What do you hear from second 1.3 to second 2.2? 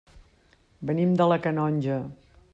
la Canonja.